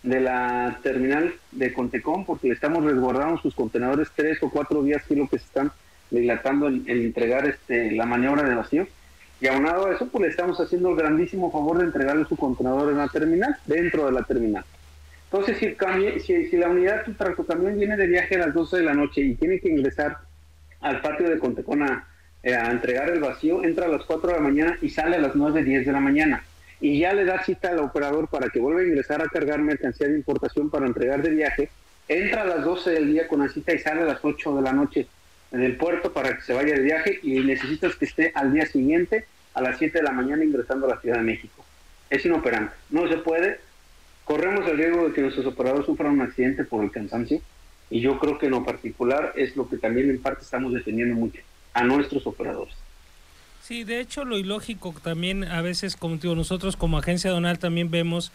de 0.03 0.19
la 0.19 0.81
terminal 0.83 1.33
de 1.53 1.73
Contecón, 1.73 2.25
porque 2.25 2.49
le 2.49 2.55
estamos 2.55 2.83
resguardando 2.83 3.41
sus 3.41 3.55
contenedores 3.55 4.09
tres 4.17 4.43
o 4.43 4.51
cuatro 4.51 4.83
días, 4.83 5.05
que 5.05 5.15
es 5.15 5.21
lo 5.21 5.29
que 5.29 5.39
se 5.39 5.45
están 5.45 5.71
dilatando 6.11 6.67
en, 6.67 6.83
entregar 6.89 7.47
este, 7.47 7.93
la 7.93 8.05
maniobra 8.05 8.43
de 8.43 8.57
vacío. 8.57 8.89
Y 9.41 9.47
aunado 9.47 9.87
a 9.87 9.95
eso, 9.95 10.09
pues 10.09 10.23
le 10.23 10.29
estamos 10.31 10.59
haciendo 10.59 10.91
el 10.91 10.97
grandísimo 10.97 11.53
favor 11.53 11.79
de 11.79 11.85
entregarle 11.85 12.25
su 12.25 12.37
contenedor 12.37 12.91
en 12.91 12.99
la 12.99 13.07
terminal, 13.07 13.57
dentro 13.65 14.07
de 14.07 14.11
la 14.11 14.25
terminal. 14.25 14.65
Entonces, 15.31 15.59
si, 15.59 16.49
si, 16.49 16.57
la 16.57 16.69
unidad 16.69 17.05
tu 17.05 17.13
tractocamión 17.13 17.79
viene 17.79 17.97
de 17.97 18.07
viaje 18.07 18.37
a 18.37 18.47
las 18.47 18.55
12 18.55 18.79
de 18.79 18.83
la 18.83 18.95
noche 18.95 19.21
y 19.21 19.35
tiene 19.35 19.61
que 19.61 19.69
ingresar 19.69 20.17
al 20.81 21.03
patio 21.03 21.29
de 21.29 21.39
Contecona 21.39 22.07
eh, 22.43 22.55
a 22.55 22.71
entregar 22.71 23.11
el 23.11 23.21
vacío, 23.21 23.63
entra 23.63 23.87
a 23.87 23.89
las 23.89 24.05
4 24.05 24.31
de 24.31 24.37
la 24.37 24.41
mañana 24.41 24.79
y 24.81 24.89
sale 24.89 25.17
a 25.17 25.21
las 25.21 25.37
9, 25.37 25.65
10 25.65 25.85
de 25.85 25.93
la 25.93 26.01
mañana. 26.01 26.43
Y 26.81 27.01
ya 27.01 27.13
le 27.13 27.27
da 27.27 27.45
cita 27.45 27.71
al 27.71 27.81
operador 27.81 28.29
para 28.29 28.49
que 28.49 28.59
vuelva 28.59 28.81
a 28.81 28.85
ingresar 28.85 29.21
a 29.21 29.27
cargar 29.27 29.61
mercancía 29.61 30.09
de 30.09 30.15
importación 30.15 30.71
para 30.71 30.87
entregar 30.87 31.21
de 31.21 31.31
viaje. 31.31 31.69
Entra 32.09 32.43
a 32.43 32.47
las 32.47 32.65
12 32.65 32.91
del 32.91 33.13
día 33.13 33.29
con 33.29 33.41
la 33.41 33.49
cita 33.49 33.75
y 33.75 33.81
sale 33.81 34.03
a 34.03 34.07
las 34.07 34.21
8 34.23 34.57
de 34.57 34.63
la 34.63 34.73
noche 34.73 35.09
del 35.51 35.77
puerto 35.77 36.13
para 36.13 36.37
que 36.37 36.43
se 36.43 36.55
vaya 36.55 36.75
de 36.75 36.81
viaje 36.81 37.19
y 37.23 37.41
necesitas 37.41 37.97
que 37.97 38.07
esté 38.07 38.33
al 38.35 38.53
día 38.53 38.65
siguiente 38.65 39.27
a 39.53 39.61
las 39.61 39.77
7 39.77 39.99
de 39.99 40.05
la 40.05 40.13
mañana 40.13 40.43
ingresando 40.43 40.87
a 40.87 40.95
la 40.95 41.01
Ciudad 41.01 41.17
de 41.17 41.25
México. 41.25 41.65
Es 42.09 42.25
inoperante. 42.25 42.75
No 42.89 43.09
se 43.09 43.19
puede 43.19 43.68
corremos 44.29 44.69
el 44.69 44.77
riesgo 44.77 45.09
de 45.09 45.15
que 45.15 45.23
nuestros 45.23 45.47
operadores 45.47 45.87
sufran 45.87 46.13
un 46.13 46.21
accidente 46.21 46.63
por 46.63 46.85
el 46.85 46.91
cansancio 46.91 47.41
y 47.89 48.01
yo 48.01 48.19
creo 48.19 48.39
que 48.39 48.47
en 48.47 48.53
lo 48.53 48.63
particular 48.63 49.33
es 49.37 49.57
lo 49.57 49.67
que 49.67 49.79
también 49.79 50.11
en 50.11 50.21
parte 50.21 50.45
estamos 50.45 50.75
defendiendo 50.75 51.15
mucho 51.15 51.41
a 51.73 51.83
nuestros 51.83 52.27
operadores. 52.27 52.75
Sí, 53.63 53.85
de 53.85 54.01
hecho 54.01 54.27
lo 54.27 54.37
ilógico 54.39 54.95
también 55.03 55.45
a 55.45 55.63
veces, 55.63 55.97
como 55.97 56.19
digo, 56.19 56.35
nosotros 56.35 56.77
como 56.77 56.99
agencia 56.99 57.31
donal 57.31 57.59
también 57.59 57.91
vemos 57.91 58.31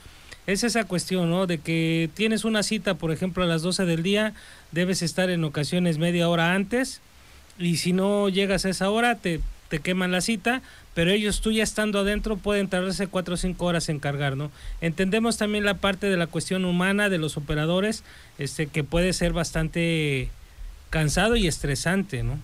es 0.48 0.64
esa 0.64 0.84
cuestión, 0.84 1.30
¿no? 1.30 1.46
De 1.46 1.60
que 1.60 2.10
tienes 2.16 2.44
una 2.44 2.64
cita, 2.64 2.96
por 2.96 3.12
ejemplo, 3.12 3.44
a 3.44 3.48
las 3.48 3.62
12 3.62 3.86
del 3.86 4.02
día, 4.02 4.34
debes 4.72 5.04
estar 5.04 5.30
en 5.30 5.44
ocasiones 5.44 6.00
media 6.00 6.28
hora 6.28 6.56
antes 6.56 7.02
y 7.60 7.78
si 7.78 7.94
no 7.94 8.30
llegas 8.30 8.66
a 8.66 8.70
esa 8.70 8.90
hora 8.90 9.16
te, 9.16 9.42
te 9.74 9.80
queman 9.80 10.12
la 10.12 10.22
cita, 10.22 10.62
pero 10.94 11.10
ellos 11.10 11.42
tú 11.42 11.52
ya 11.52 11.64
estando 11.64 11.98
adentro 11.98 12.38
pueden 12.38 12.68
tardarse 12.68 13.08
cuatro 13.08 13.34
o 13.34 13.38
cinco 13.38 13.66
horas 13.66 13.90
en 13.90 13.98
cargar, 13.98 14.38
¿no? 14.38 14.52
Entendemos 14.82 15.40
también 15.40 15.66
la 15.66 15.74
parte 15.74 16.12
de 16.12 16.16
la 16.16 16.28
cuestión 16.28 16.64
humana 16.64 17.10
de 17.10 17.18
los 17.18 17.38
operadores, 17.38 18.04
este 18.38 18.68
que 18.68 18.84
puede 18.84 19.14
ser 19.14 19.34
bastante 19.34 20.30
cansado 20.92 21.36
y 21.36 21.48
estresante, 21.48 22.22
¿no? 22.22 22.38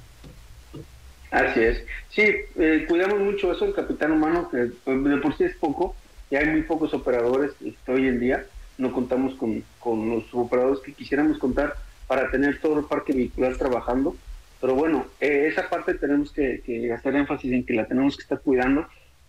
Así 1.30 1.60
es. 1.60 1.84
Sí, 2.10 2.24
eh, 2.24 2.86
cuidamos 2.90 3.20
mucho 3.20 3.54
eso, 3.54 3.66
el 3.66 3.76
capitán 3.76 4.12
humano, 4.14 4.50
que 4.50 4.72
pues, 4.84 5.04
de 5.04 5.18
por 5.18 5.38
sí 5.38 5.44
es 5.44 5.56
poco, 5.58 5.96
y 6.32 6.36
hay 6.36 6.48
muy 6.48 6.64
pocos 6.64 6.96
operadores 6.96 7.52
este, 7.64 7.92
hoy 7.92 8.08
en 8.08 8.20
día, 8.20 8.44
no 8.80 8.92
contamos 8.92 9.36
con, 9.36 9.64
con 9.80 10.10
los 10.10 10.24
operadores 10.32 10.80
que 10.80 10.94
quisiéramos 10.94 11.38
contar 11.38 11.76
para 12.08 12.32
tener 12.32 12.60
todo 12.60 12.80
el 12.80 12.86
parque 12.86 13.14
vehicular 13.14 13.56
trabajando 13.56 14.16
pero 14.60 14.76
bueno, 14.76 15.06
eh, 15.20 15.48
esa 15.52 15.70
parte 15.70 15.94
tenemos 15.94 16.32
que, 16.32 16.92
hacer 16.94 17.16
énfasis 17.16 17.52
en 17.52 17.66
que 17.66 17.74
la 17.74 17.86
tenemos 17.86 18.18
que 18.18 18.24
estar 18.24 18.40
cuidando, 18.42 18.88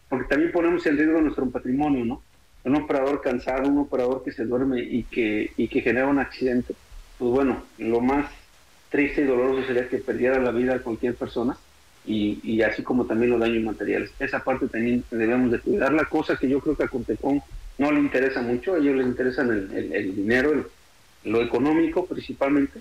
porque 0.09 0.29
también 0.29 0.53
ponemos 0.53 0.85
en 0.87 0.97
riesgo 0.97 1.21
nuestro 1.21 1.49
patrimonio, 1.51 2.05
¿no? 2.05 2.23
Un 2.65 2.77
operador 2.77 3.23
cansado, 3.23 3.69
un 3.69 3.79
operador 3.79 4.23
que 4.23 4.33
se 4.33 4.45
duerme 4.45 4.81
y 4.81 5.05
que, 5.05 5.53
y 5.57 5.69
que 5.69 5.81
genera 5.81 6.09
un 6.09 6.19
accidente, 6.19 6.75
pues 7.19 7.31
bueno, 7.31 7.63
lo 7.79 8.01
más 8.01 8.31
triste 8.91 9.23
y 9.23 9.25
doloroso 9.25 9.67
sería 9.67 9.89
que 9.89 9.99
perdiera 9.99 10.39
la 10.41 10.51
vida 10.51 10.81
cualquier 10.81 11.15
persona 11.15 11.57
y, 12.05 12.41
y 12.43 12.63
así 12.63 12.83
como 12.83 13.07
también 13.07 13.31
los 13.31 13.41
daños 13.41 13.63
materiales. 13.63 14.11
Esa 14.19 14.43
parte 14.43 14.69
también 14.69 15.05
debemos 15.11 15.53
de 15.53 15.61
cuidar, 15.61 15.93
la 15.93 16.05
cosa 16.05 16.37
que 16.37 16.49
yo 16.49 16.61
creo 16.61 16.77
que 16.77 16.85
a 16.85 16.89
Contecón 16.89 17.43
no 17.79 17.91
le 17.91 18.01
interesa 18.01 18.43
mucho, 18.43 18.75
a 18.75 18.79
ellos 18.79 18.97
les 18.97 19.07
interesa 19.07 19.43
el, 19.43 19.93
el, 19.93 20.15
dinero, 20.15 20.67
lo 21.25 21.43
económico 21.43 22.05
principalmente, 22.05 22.81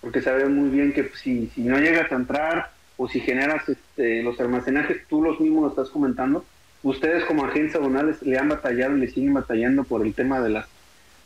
porque 0.00 0.22
sabes 0.22 0.48
muy 0.48 0.70
bien 0.70 0.92
que 0.92 1.10
si, 1.22 1.50
si 1.54 1.62
no 1.62 1.78
llegas 1.78 2.10
a 2.10 2.16
entrar 2.16 2.70
o 2.96 3.08
si 3.08 3.20
generas 3.20 3.68
este, 3.68 4.22
los 4.22 4.38
almacenajes, 4.40 5.06
tú 5.08 5.22
los 5.22 5.40
mismos 5.40 5.62
lo 5.62 5.68
estás 5.70 5.90
comentando, 5.90 6.44
ustedes 6.82 7.24
como 7.24 7.44
agencia 7.44 7.80
donales 7.80 8.22
le 8.22 8.38
han 8.38 8.48
batallado 8.48 8.96
y 8.96 9.00
le 9.00 9.10
siguen 9.10 9.34
batallando 9.34 9.84
por 9.84 10.04
el 10.04 10.14
tema 10.14 10.40
de 10.40 10.50
las 10.50 10.66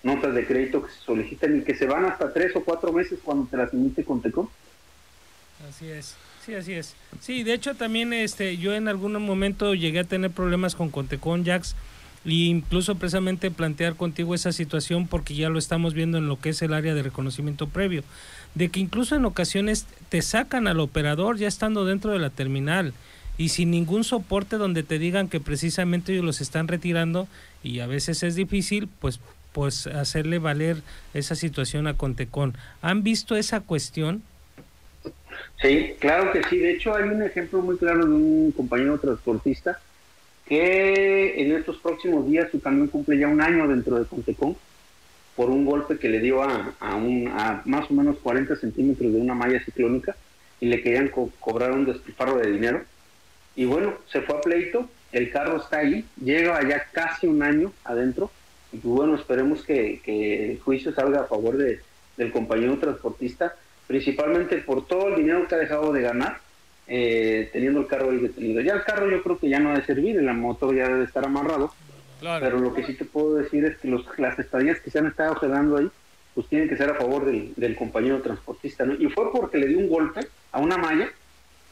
notas 0.03 0.35
de 0.35 0.47
crédito 0.47 0.83
que 0.83 0.93
se 0.93 1.01
solicitan 1.01 1.57
y 1.57 1.63
que 1.63 1.75
se 1.75 1.87
van 1.87 2.05
hasta 2.05 2.33
tres 2.33 2.55
o 2.55 2.65
cuatro 2.65 2.93
meses 2.93 3.19
cuando 3.23 3.47
te 3.47 3.57
las 3.57 3.73
emite 3.73 4.05
Contecom. 4.05 4.49
Así 5.69 5.91
es. 5.91 6.17
Sí, 6.45 6.55
así 6.55 6.75
es. 6.75 6.95
Sí, 7.21 7.43
de 7.43 7.55
hecho 7.55 7.75
también 7.75 8.13
este 8.13 8.59
yo 8.59 8.75
en 8.75 8.87
algún 8.87 9.13
momento 9.25 9.75
llegué 9.75 10.01
a 10.01 10.05
tener 10.05 10.31
problemas 10.31 10.75
con 10.75 10.91
Contecon 10.91 11.45
Jax 11.45 11.75
e 12.25 12.33
incluso 12.33 12.95
precisamente 12.95 13.51
plantear 13.51 13.95
contigo 13.95 14.35
esa 14.35 14.53
situación 14.53 15.07
porque 15.07 15.35
ya 15.35 15.49
lo 15.49 15.59
estamos 15.59 15.95
viendo 15.95 16.19
en 16.19 16.29
lo 16.29 16.41
que 16.41 16.51
es 16.51 16.63
el 16.63 16.75
área 16.75 16.95
de 16.95 17.03
reconocimiento 17.03 17.69
previo 17.69 18.03
de 18.55 18.69
que 18.69 18.81
incluso 18.81 19.17
en 19.17 19.25
ocasiones 19.25 19.87
te 20.09 20.23
sacan 20.23 20.67
al 20.67 20.81
operador 20.81 21.37
ya 21.37 21.49
estando 21.49 21.85
dentro 21.85 22.13
de 22.13 22.19
la 22.19 22.31
terminal 22.31 22.95
y 23.37 23.49
sin 23.49 23.71
ningún 23.71 24.05
soporte 24.05 24.57
donde 24.57 24.83
te 24.83 24.99
digan 24.99 25.29
que 25.29 25.41
precisamente 25.41 26.13
ellos 26.13 26.25
los 26.25 26.41
están 26.41 26.69
retirando 26.69 27.27
y 27.63 27.81
a 27.81 27.87
veces 27.87 28.23
es 28.23 28.37
difícil 28.37 28.89
pues 29.01 29.21
pues 29.53 29.87
hacerle 29.87 30.41
valer 30.41 30.79
esa 31.15 31.37
situación 31.37 31.87
a 31.87 31.95
Contecon. 31.95 32.55
¿Han 32.83 33.05
visto 33.05 33.37
esa 33.37 33.61
cuestión? 33.61 34.25
Sí, 35.63 35.95
claro 36.01 36.33
que 36.33 36.43
sí. 36.51 36.59
De 36.59 36.73
hecho, 36.73 36.93
hay 36.93 37.05
un 37.05 37.23
ejemplo 37.23 37.63
muy 37.63 37.77
claro 37.79 38.05
de 38.05 38.13
un 38.13 38.51
compañero 38.51 38.99
transportista 38.99 39.79
que 40.47 41.41
en 41.41 41.53
estos 41.53 41.79
próximos 41.79 42.29
días 42.29 42.51
su 42.51 42.61
camión 42.61 42.89
cumple 42.89 43.19
ya 43.19 43.29
un 43.29 43.41
año 43.41 43.67
dentro 43.67 43.99
de 43.99 44.07
Contecon 44.07 44.57
por 45.37 45.51
un 45.51 45.65
golpe 45.65 45.99
que 45.99 46.09
le 46.09 46.21
dio 46.21 46.43
a, 46.43 46.75
a, 46.79 46.95
un, 46.95 47.29
a 47.29 47.63
más 47.65 47.91
o 47.91 47.95
menos 47.95 48.19
40 48.19 48.57
centímetros 48.57 49.13
de 49.13 49.21
una 49.21 49.35
malla 49.35 49.63
ciclónica 49.65 50.15
y 50.61 50.67
le 50.67 50.83
querían 50.83 51.09
cobrar 51.09 51.73
un 51.73 51.85
despilfarro 51.85 52.39
de 52.39 52.51
dinero. 52.51 52.83
y 53.57 53.65
bueno, 53.65 53.95
se 54.07 54.23
fue 54.23 54.37
a 54.37 54.41
pleito, 54.41 54.89
el 55.13 55.31
carro 55.31 55.59
está 55.59 55.79
ahí, 55.79 56.05
llega 56.21 56.61
ya 56.69 56.89
casi 56.93 57.27
un 57.27 57.43
año 57.43 57.73
adentro, 57.85 58.31
y 58.73 58.79
pues 58.79 58.95
bueno, 58.95 59.15
esperemos 59.15 59.63
que, 59.65 60.01
el 60.51 60.61
juicio 60.61 60.93
salga 60.93 61.21
a 61.21 61.27
favor 61.27 61.57
de, 61.57 61.81
del 62.17 62.33
compañero 62.33 62.79
transportista, 62.79 63.55
principalmente 63.87 64.57
por 64.59 64.87
todo 64.87 65.09
el 65.09 65.17
dinero 65.17 65.47
que 65.47 65.55
ha 65.55 65.59
dejado 65.59 65.93
de 65.93 66.03
ganar, 66.03 66.41
eh, 66.87 67.49
teniendo 67.53 67.81
el 67.81 67.87
carro 67.87 68.11
ahí 68.11 68.19
detenido. 68.19 68.61
Ya 68.61 68.75
el 68.75 68.85
carro 68.85 69.11
yo 69.11 69.23
creo 69.23 69.39
que 69.39 69.49
ya 69.49 69.59
no 69.59 69.71
ha 69.71 69.79
de 69.79 69.85
servir, 69.85 70.17
el 70.17 70.33
motor 70.35 70.75
ya 70.75 70.89
debe 70.89 71.05
estar 71.05 71.25
amarrado, 71.25 71.73
pero 72.21 72.59
lo 72.59 72.75
que 72.75 72.85
sí 72.85 72.95
te 72.95 73.05
puedo 73.05 73.35
decir 73.37 73.65
es 73.65 73.77
que 73.79 73.89
los, 73.89 74.07
las 74.19 74.39
estadías 74.39 74.81
que 74.81 74.91
se 74.91 74.99
han 74.99 75.07
estado 75.07 75.39
quedando 75.39 75.79
ahí, 75.79 75.91
pues 76.35 76.47
tienen 76.49 76.69
que 76.69 76.77
ser 76.77 76.91
a 76.91 76.95
favor 76.95 77.25
del, 77.25 77.55
del 77.57 77.77
compañero 77.77 78.21
transportista, 78.21 78.85
¿no? 78.85 78.95
Y 78.95 79.09
fue 79.09 79.31
porque 79.33 79.59
le 79.59 79.69
dio 79.69 79.79
un 79.79 79.89
golpe 79.89 80.27
a 80.53 80.61
una 80.61 80.77
malla, 80.77 81.09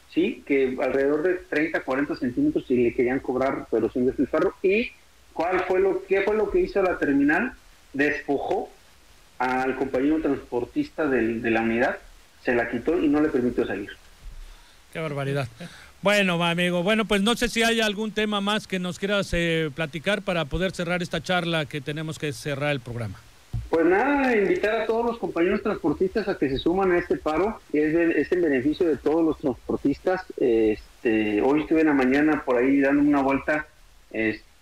sí, 0.09 0.43
que 0.45 0.77
alrededor 0.81 1.23
de 1.23 1.33
30, 1.35 1.81
40 1.81 2.15
centímetros 2.15 2.69
y 2.69 2.77
le 2.77 2.93
querían 2.93 3.19
cobrar, 3.19 3.67
pero 3.69 3.91
sin 3.91 4.05
despilfarro. 4.05 4.53
¿Y 4.61 4.91
cuál 5.33 5.61
fue 5.67 5.79
lo, 5.79 6.05
qué 6.05 6.21
fue 6.21 6.35
lo 6.35 6.49
que 6.49 6.61
hizo 6.61 6.81
la 6.81 6.97
terminal? 6.97 7.53
Despojó 7.91 8.69
al 9.37 9.75
compañero 9.75 10.21
transportista 10.21 11.07
de 11.07 11.51
la 11.51 11.61
unidad, 11.61 11.97
se 12.43 12.55
la 12.55 12.69
quitó 12.69 12.97
y 12.97 13.09
no 13.09 13.21
le 13.21 13.29
permitió 13.29 13.65
salir. 13.67 13.89
Qué 14.93 14.99
barbaridad. 14.99 15.47
Bueno, 16.03 16.43
amigo, 16.43 16.83
bueno, 16.83 17.05
pues 17.05 17.23
no 17.23 17.35
sé 17.35 17.49
si 17.49 17.63
hay 17.63 17.81
algún 17.81 18.11
tema 18.11 18.41
más 18.41 18.67
que 18.67 18.77
nos 18.77 18.99
quieras 18.99 19.29
eh, 19.33 19.71
platicar 19.73 20.21
para 20.21 20.45
poder 20.45 20.71
cerrar 20.71 21.01
esta 21.01 21.23
charla 21.23 21.65
que 21.65 21.81
tenemos 21.81 22.19
que 22.19 22.31
cerrar 22.31 22.71
el 22.71 22.79
programa. 22.79 23.19
Pues 23.71 23.85
nada, 23.87 24.35
invitar 24.35 24.81
a 24.81 24.85
todos 24.85 25.03
los 25.05 25.17
compañeros 25.17 25.63
transportistas 25.63 26.27
a 26.27 26.37
que 26.37 26.47
se 26.47 26.59
suman 26.59 26.91
a 26.91 26.99
este 26.99 27.17
paro, 27.17 27.59
que 27.71 27.87
es, 27.87 28.17
es 28.17 28.31
en 28.31 28.41
beneficio 28.43 28.85
de 28.87 28.97
todos 28.97 29.25
los 29.25 29.39
transportistas. 29.39 30.21
Este, 30.37 31.41
hoy 31.41 31.61
estuve 31.61 31.81
en 31.81 31.87
la 31.87 31.93
mañana 31.93 32.43
por 32.45 32.57
ahí 32.57 32.79
dando 32.79 33.01
una 33.01 33.23
vuelta 33.23 33.65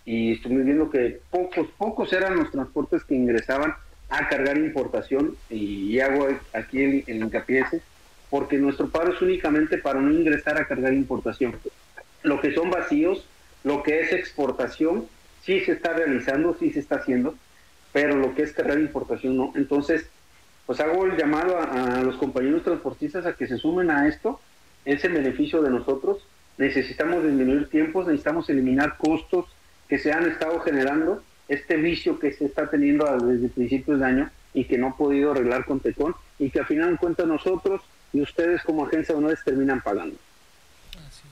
y 0.06 0.32
estuve 0.32 0.64
viendo 0.64 0.90
que 0.90 1.20
pocos, 1.30 1.68
pocos 1.78 2.14
eran 2.14 2.38
los 2.38 2.52
transportes 2.52 3.04
que 3.04 3.16
ingresaban 3.16 3.74
a 4.10 4.30
cargar 4.30 4.58
importación 4.58 5.36
y, 5.50 6.00
hago 6.00 6.28
aquí 6.54 6.82
el, 6.82 7.04
el 7.08 7.18
hincapié 7.18 7.66
porque 8.32 8.58
nuestro 8.58 8.90
paro 8.90 9.14
es 9.14 9.22
únicamente 9.22 9.78
para 9.78 10.00
no 10.00 10.10
ingresar 10.10 10.58
a 10.58 10.66
cargar 10.66 10.94
importación. 10.94 11.54
Lo 12.24 12.40
que 12.40 12.56
son 12.56 12.72
vacíos, 12.72 13.26
lo 13.64 13.84
que 13.84 14.00
es 14.00 14.14
exportación, 14.14 15.06
sí 15.44 15.60
se 15.60 15.74
está 15.74 15.94
realizando, 15.94 16.56
sí 16.58 16.72
se 16.72 16.80
está 16.80 16.96
haciendo, 16.96 17.36
pero 17.92 18.16
lo 18.16 18.34
que 18.34 18.44
es 18.44 18.54
cargar 18.54 18.80
importación 18.80 19.36
no. 19.36 19.52
Entonces, 19.56 20.08
pues 20.66 20.80
hago 20.80 21.06
el 21.06 21.18
llamado 21.18 21.60
a, 21.60 22.02
los 22.04 22.16
compañeros 22.16 22.64
transportistas 22.64 23.26
a 23.26 23.34
que 23.34 23.48
se 23.48 23.58
sumen 23.58 23.92
a 23.92 24.08
esto, 24.08 24.40
es 24.86 25.04
el 25.04 25.12
beneficio 25.12 25.62
de 25.62 25.70
nosotros. 25.70 26.26
Necesitamos 26.58 27.26
disminuir 27.26 27.68
tiempos, 27.68 28.08
necesitamos 28.08 28.50
eliminar 28.50 28.96
costos 28.98 29.46
que 29.90 30.00
se 30.00 30.14
han 30.14 30.26
estado 30.26 30.62
generando, 30.62 31.22
este 31.50 31.76
vicio 31.76 32.18
que 32.18 32.32
se 32.32 32.46
está 32.46 32.70
teniendo 32.70 33.06
desde 33.18 33.50
principios 33.50 34.00
de 34.00 34.06
año 34.06 34.32
y 34.54 34.64
que 34.64 34.78
no 34.78 34.88
ha 34.88 34.98
podido 34.98 35.32
arreglar 35.32 35.66
con 35.66 35.82
Tecón 35.82 36.16
y 36.40 36.50
que 36.50 36.60
al 36.60 36.66
final 36.66 36.90
en 36.90 36.98
cuenta 36.98 37.26
nosotros 37.26 37.82
y 38.14 38.22
ustedes 38.22 38.62
como 38.64 38.86
agencia 38.86 39.14
de 39.14 39.20
honores 39.20 39.40
terminan 39.44 39.82
pagando. 39.82 40.18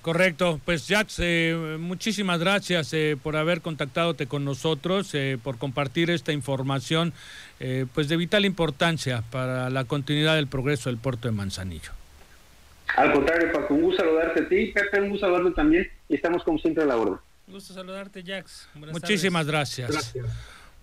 Correcto, 0.01 0.61
pues 0.63 0.87
Jax, 0.87 1.17
eh, 1.19 1.77
muchísimas 1.77 2.39
gracias 2.39 2.93
eh, 2.93 3.17
por 3.21 3.35
haber 3.35 3.59
contactadote 3.59 4.27
con 4.27 4.45
nosotros, 4.45 5.13
eh, 5.13 5.37
por 5.43 5.57
compartir 5.57 6.09
esta 6.09 6.31
información, 6.31 7.13
pues 7.93 8.07
de 8.07 8.15
vital 8.15 8.45
importancia 8.45 9.21
para 9.29 9.69
la 9.69 9.83
continuidad 9.83 10.35
del 10.35 10.47
progreso 10.47 10.89
del 10.89 10.97
puerto 10.97 11.27
de 11.27 11.33
Manzanillo. 11.33 11.91
Al 12.95 13.11
contrario, 13.11 13.51
Paco, 13.51 13.73
un 13.73 13.81
gusto 13.81 14.01
saludarte 14.01 14.43
a 14.43 14.47
ti, 14.47 14.67
Pepe, 14.67 15.01
un 15.01 15.09
gusto 15.09 15.25
saludarte 15.25 15.51
también 15.51 15.91
y 16.07 16.15
estamos 16.15 16.41
como 16.43 16.57
siempre 16.57 16.83
a 16.83 16.87
la 16.87 16.95
orden. 16.95 17.17
Un 17.47 17.53
gusto 17.55 17.73
saludarte, 17.73 18.23
Jax. 18.23 18.69
Muchísimas 18.75 19.45
gracias. 19.45 19.91
Gracias. 19.91 20.25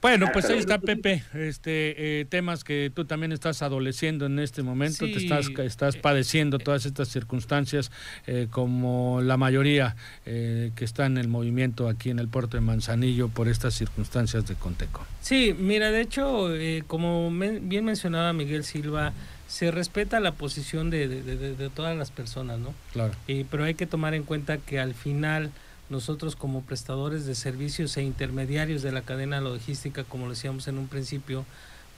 Bueno, 0.02 0.26
pues 0.32 0.44
ahí 0.46 0.58
está 0.58 0.78
Pepe, 0.78 1.24
este 1.34 2.20
eh, 2.20 2.24
temas 2.26 2.64
que 2.64 2.92
tú 2.94 3.06
también 3.06 3.32
estás 3.32 3.62
adoleciendo 3.62 4.26
en 4.26 4.38
este 4.38 4.62
momento, 4.62 5.06
te 5.06 5.16
estás 5.16 5.48
estás 5.58 5.96
eh, 5.96 6.00
padeciendo 6.00 6.58
todas 6.58 6.86
estas 6.86 7.08
circunstancias 7.08 7.90
eh, 8.26 8.46
como 8.50 9.20
la 9.22 9.36
mayoría 9.36 9.96
que 10.24 10.72
está 10.84 11.06
en 11.06 11.18
el 11.18 11.28
movimiento 11.28 11.88
aquí 11.88 12.10
en 12.10 12.18
el 12.18 12.28
puerto 12.28 12.56
de 12.56 12.60
Manzanillo 12.60 13.28
por 13.28 13.48
estas 13.48 13.74
circunstancias 13.74 14.46
de 14.46 14.54
Conteco. 14.54 15.06
Sí, 15.20 15.54
mira, 15.58 15.90
de 15.90 16.00
hecho, 16.00 16.50
como 16.86 17.30
bien 17.30 17.84
mencionaba 17.84 18.32
Miguel 18.32 18.64
Silva, 18.64 19.12
se 19.48 19.70
respeta 19.70 20.20
la 20.20 20.32
posición 20.32 20.90
de, 20.90 21.08
de, 21.08 21.70
todas 21.70 21.96
las 21.96 22.10
personas, 22.10 22.58
¿no? 22.58 22.74
Claro. 22.92 23.14
pero 23.50 23.64
hay 23.64 23.74
que 23.74 23.86
tomar 23.86 24.14
en 24.14 24.24
cuenta 24.24 24.58
que 24.58 24.78
al 24.78 24.94
final 24.94 25.52
nosotros 25.88 26.36
como 26.36 26.62
prestadores 26.62 27.26
de 27.26 27.34
servicios 27.34 27.96
e 27.96 28.02
intermediarios 28.02 28.82
de 28.82 28.92
la 28.92 29.02
cadena 29.02 29.40
logística, 29.40 30.04
como 30.04 30.24
lo 30.24 30.30
decíamos 30.30 30.68
en 30.68 30.78
un 30.78 30.88
principio, 30.88 31.44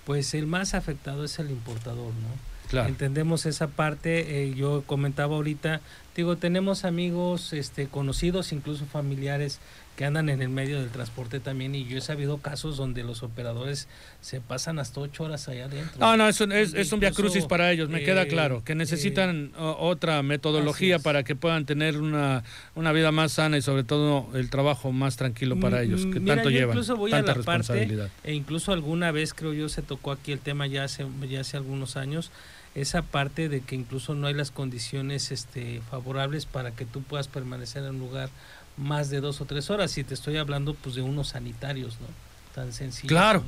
pues 0.05 0.35
el 0.35 0.47
más 0.47 0.75
afectado 0.75 1.25
es 1.25 1.39
el 1.39 1.51
importador, 1.51 2.13
¿no? 2.15 2.49
Entendemos 2.87 3.47
esa 3.47 3.69
parte, 3.69 4.43
eh, 4.43 4.55
yo 4.55 4.83
comentaba 4.87 5.37
ahorita, 5.37 5.81
digo, 6.19 6.37
tenemos 6.37 6.85
amigos, 6.85 7.53
este, 7.53 7.87
conocidos, 7.87 8.51
incluso 8.53 8.85
familiares 8.87 9.61
que 9.95 10.05
andan 10.05 10.29
en 10.29 10.43
el 10.43 10.49
medio 10.49 10.81
del 10.81 10.91
transporte 10.91 11.39
también 11.39 11.77
y 11.77 11.85
yo 11.85 11.99
he 11.99 12.01
sabido 12.01 12.39
casos 12.39 12.77
donde 12.77 13.05
los 13.05 13.23
operadores 13.23 13.87
se 14.21 14.41
pasan 14.41 14.81
hasta 14.81 15.01
ocho 15.01 15.25
horas 15.25 15.49
allá 15.49 15.67
adentro. 15.67 15.99
No, 16.01 16.17
no, 16.17 16.29
es 16.29 16.41
un, 16.41 16.51
es, 16.51 16.93
un 16.93 16.99
via 16.99 17.13
crucis 17.13 17.47
para 17.47 17.71
ellos, 17.71 17.89
me 17.89 18.03
queda 18.03 18.23
eh, 18.23 18.29
claro, 18.29 18.65
que 18.65 18.75
necesitan 18.75 19.53
eh, 19.57 19.75
otra 19.79 20.25
metodología 20.25 20.99
para 20.99 21.23
que 21.23 21.37
puedan 21.37 21.67
tener 21.67 21.99
una, 21.99 22.43
una 22.75 22.91
vida 22.93 23.13
más 23.13 23.33
sana 23.33 23.57
y 23.57 23.63
sobre 23.63 23.85
todo 23.85 24.29
el 24.35 24.51
trabajo 24.51 24.91
más 24.91 25.17
tranquilo 25.17 25.59
para 25.61 25.79
mm, 25.79 25.83
ellos, 25.83 26.07
que 26.07 26.19
tanto 26.19 26.51
llevan, 26.51 26.71
incluso 26.71 26.97
voy 26.97 27.13
tanta 27.13 27.33
a 27.33 27.35
la 27.35 27.35
responsabilidad. 27.35 28.11
e 28.25 28.35
incluso 28.35 28.73
alguna 28.73 29.13
vez 29.13 29.35
creo 29.35 29.53
yo 29.53 29.69
se 29.69 29.83
tocó 29.83 30.11
aquí 30.11 30.33
el 30.33 30.41
tema 30.41 30.67
ya 30.67 30.83
hace, 30.83 31.07
ya 31.29 31.41
hace 31.41 31.57
algunos 31.57 31.97
años, 31.97 32.33
esa 32.75 33.03
parte 33.03 33.49
de 33.49 33.61
que 33.61 33.75
incluso 33.75 34.15
no 34.15 34.27
hay 34.27 34.35
las 34.35 34.51
condiciones 34.51 35.31
este, 35.31 35.81
favorables 35.91 36.47
para 36.47 36.73
que 36.73 36.85
tú 36.85 37.03
puedas 37.03 37.29
permanecer 37.29 37.83
en 37.85 37.91
un 37.91 37.99
lugar 37.99 38.31
más 38.77 39.11
de 39.11 39.21
dos 39.21 39.41
o 39.41 39.45
tres 39.45 39.71
horas. 39.71 39.97
Y 39.99 40.05
te 40.05 40.15
estoy 40.15 40.37
hablando 40.37 40.75
pues 40.75 40.95
de 40.95 41.03
unos 41.03 41.29
sanitarios, 41.29 41.99
¿no? 42.01 42.07
Tan 42.55 42.73
sencillo. 42.73 43.09
Claro, 43.09 43.45